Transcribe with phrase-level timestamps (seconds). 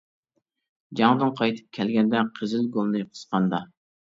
[0.99, 3.63] جەڭدىن قايتىپ كەلگەندە، قىزىل گۈلنى قىسقاندا.